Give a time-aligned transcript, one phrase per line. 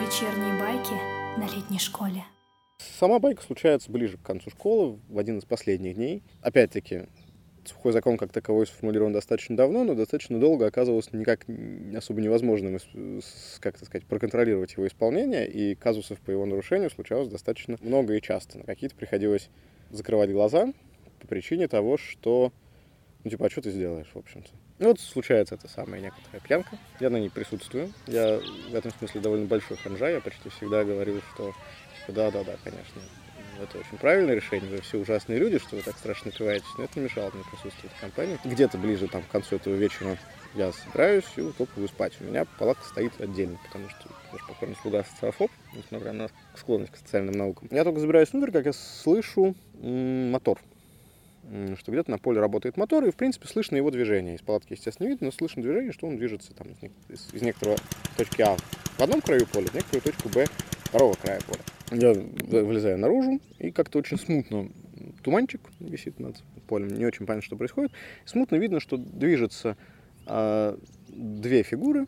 [0.00, 0.94] Вечерние байки
[1.38, 2.24] на летней школе.
[2.98, 6.22] Сама байка случается ближе к концу школы, в один из последних дней.
[6.40, 7.02] Опять-таки,
[7.66, 11.44] сухой закон как таковой сформулирован достаточно давно, но достаточно долго оказывалось никак
[11.94, 12.78] особо невозможным,
[13.60, 18.22] как это сказать, проконтролировать его исполнение, и казусов по его нарушению случалось достаточно много и
[18.22, 18.56] часто.
[18.56, 19.50] На какие-то приходилось
[19.90, 20.72] закрывать глаза
[21.20, 22.54] по причине того, что,
[23.22, 24.48] ну, типа, а что ты сделаешь, в общем-то?
[24.82, 26.76] Ну, вот случается эта самая некоторая пьянка.
[26.98, 27.92] Я на ней присутствую.
[28.08, 30.08] Я в этом смысле довольно большой ханжа.
[30.10, 31.54] Я почти всегда говорю, что
[32.08, 33.00] да-да-да, конечно,
[33.62, 36.98] это очень правильное решение, вы все ужасные люди, что вы так страшно накрываетесь, но это
[36.98, 38.40] не мешало мне присутствовать в компании.
[38.42, 40.18] Где-то ближе там, к концу этого вечера
[40.54, 42.14] я собираюсь и утопываю спать.
[42.18, 46.90] У меня палатка стоит отдельно, потому что я же покорный слуга социофоб, несмотря на склонность
[46.90, 47.68] к социальным наукам.
[47.70, 50.58] Я только забираюсь внутрь, как я слышу мотор
[51.76, 54.36] что где-то на поле работает мотор, и, в принципе, слышно его движение.
[54.36, 56.68] Из палатки, естественно, не видно, но слышно движение, что он движется там,
[57.08, 57.76] из, из некоторого
[58.16, 60.46] точки А в одном краю поля, в некоторую точку Б
[60.84, 61.62] второго края поля.
[61.90, 64.68] Я вылезаю наружу, и как-то очень смутно
[65.22, 66.36] туманчик висит над
[66.68, 67.92] полем, не очень понятно, что происходит.
[68.24, 69.76] Смутно видно, что движется
[70.26, 70.76] э,
[71.08, 72.06] две фигуры,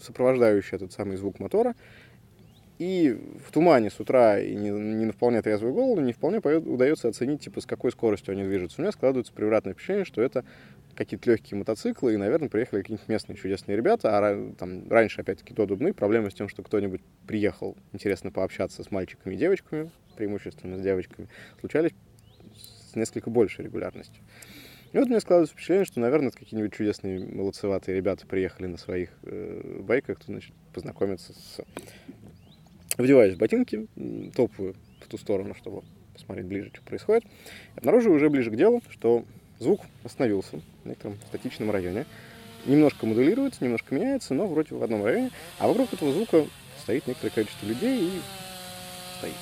[0.00, 1.74] сопровождающие этот самый звук мотора,
[2.78, 7.08] и в тумане с утра и не, не на вполне трезвую голову не вполне удается
[7.08, 8.80] оценить, типа, с какой скоростью они движутся.
[8.80, 10.44] У меня складывается превратное впечатление, что это
[10.94, 14.18] какие-то легкие мотоциклы, и, наверное, приехали какие-нибудь местные чудесные ребята.
[14.18, 18.90] А там раньше, опять-таки, до Дубны проблема с тем, что кто-нибудь приехал, интересно пообщаться с
[18.90, 21.28] мальчиками и девочками, преимущественно с девочками,
[21.60, 21.92] случались
[22.56, 24.22] с несколько большей регулярностью.
[24.92, 29.80] И вот меня складывается впечатление, что, наверное, какие-нибудь чудесные молодцеватые ребята приехали на своих э,
[29.82, 31.60] байках, то, значит, познакомиться с
[32.98, 33.86] Вдеваюсь в ботинки,
[34.34, 35.82] топаю в ту сторону, чтобы
[36.12, 37.24] посмотреть ближе, что происходит.
[37.76, 39.24] Обнаруживаю уже ближе к делу, что
[39.60, 42.06] звук остановился в некотором статичном районе.
[42.66, 45.30] Немножко модулируется, немножко меняется, но вроде в одном районе.
[45.60, 46.44] А вокруг этого звука
[46.82, 48.20] стоит некоторое количество людей и
[49.18, 49.34] стоит,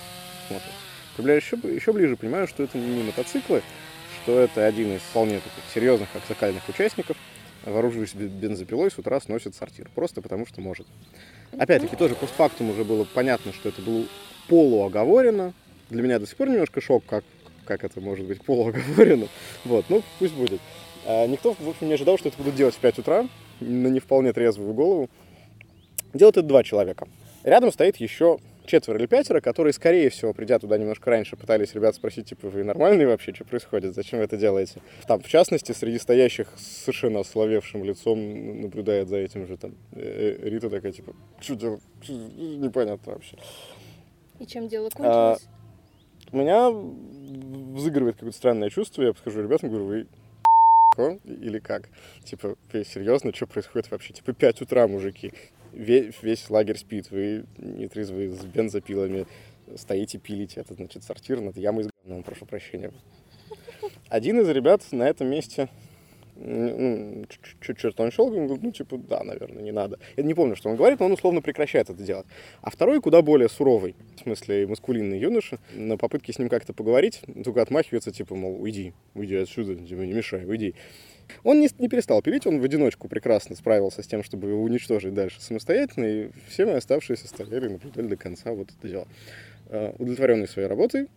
[0.49, 0.73] смотрит.
[1.17, 3.63] Приближаюсь еще, еще ближе, понимаю, что это не мотоциклы,
[4.23, 7.17] что это один из вполне таких серьезных аксакальных участников,
[7.65, 9.91] вооружившись бензопилой, с утра сносит сортир.
[9.95, 10.87] Просто потому, что может.
[11.59, 14.05] Опять-таки, тоже постфактум уже было понятно, что это было
[14.49, 15.53] полуоговорено.
[15.91, 17.25] Для меня до сих пор немножко шок, как,
[17.65, 19.29] как это может быть полуоговорено.
[19.65, 20.61] Вот, ну, пусть будет.
[21.07, 23.29] А, никто, в общем, не ожидал, что это будут делать в 5 утра,
[23.61, 25.09] на не вполне трезвую голову.
[26.13, 27.09] Делают это два человека.
[27.45, 31.95] Рядом стоит еще четверо или пятеро, которые, скорее всего, придя туда немножко раньше, пытались ребят
[31.95, 34.81] спросить, типа, вы нормальные вообще, что происходит, зачем вы это делаете?
[35.07, 40.49] Там, в частности, среди стоящих совершенно ословевшим лицом наблюдает за этим же там э, э,
[40.49, 43.37] Рита такая, типа, что делать, непонятно вообще.
[44.39, 45.07] И чем дело кончилось?
[45.09, 50.07] А, у меня взыгрывает какое-то странное чувство, я подхожу ребятам, говорю, вы
[51.25, 51.89] или как?
[52.25, 54.13] Типа, серьезно, что происходит вообще?
[54.15, 55.33] Типа, 5 утра, мужики
[55.77, 59.27] весь, весь лагерь спит, вы нетрезвые с бензопилами
[59.77, 60.61] стоите, пилите.
[60.61, 62.93] Это, значит, сортир над ямой с говном, прошу прощения.
[64.09, 65.69] Один из ребят на этом месте
[66.39, 67.25] ну,
[67.61, 69.99] чуть черт он шел, ну, типа, да, наверное, не надо.
[70.17, 72.27] Я не помню, что он говорит, но он условно прекращает это делать.
[72.61, 77.23] А второй куда более суровый, в смысле, маскулинный юноша, на попытке с ним как-то поговорить,
[77.43, 80.75] только отмахивается, типа, мол, уйди, уйди отсюда, типа, не мешай, уйди.
[81.43, 85.15] Он не, не перестал пилить, он в одиночку прекрасно справился с тем, чтобы его уничтожить
[85.15, 89.09] дальше самостоятельно, и все мы оставшиеся стояли наблюдали до конца вот это дело.
[89.69, 91.09] А, удовлетворенный своей работой,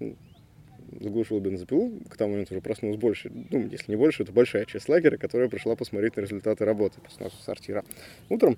[0.99, 4.89] заглушил бензопилу, к тому моменту уже проснулась больше, ну, если не больше, это большая часть
[4.89, 7.83] лагеря, которая пришла посмотреть на результаты работы по сносу сортира.
[8.29, 8.57] Утром,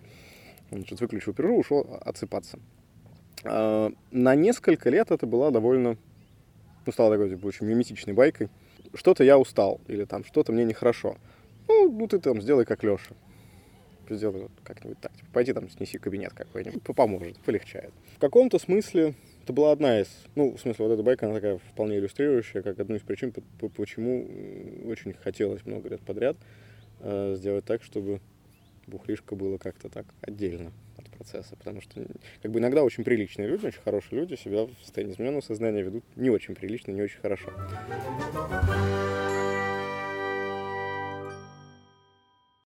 [0.71, 2.59] значит, выключил перерыв, ушел отсыпаться.
[3.43, 5.97] А, на несколько лет это была довольно,
[6.85, 8.49] ну, стала такой, типа, очень миметичной байкой.
[8.93, 11.11] Что-то я устал, или там что-то мне нехорошо.
[11.11, 11.17] Ну,
[11.91, 13.15] ну ты там сделай как Леша.
[14.09, 15.13] Сделай вот как-нибудь так.
[15.13, 16.83] Типа, пойди там снеси кабинет какой-нибудь.
[16.95, 17.93] Поможет, полегчает.
[18.15, 19.13] В каком-то смысле
[19.43, 22.79] это была одна из, ну, в смысле, вот эта байка, она такая вполне иллюстрирующая, как
[22.79, 23.33] одну из причин,
[23.75, 24.27] почему
[24.85, 26.37] очень хотелось много лет подряд
[26.99, 28.19] э, сделать так, чтобы
[28.87, 32.05] бухлишка было как-то так отдельно от процесса, потому что
[32.41, 36.03] как бы иногда очень приличные люди, очень хорошие люди себя в состоянии измененного сознания ведут
[36.15, 37.51] не очень прилично, не очень хорошо.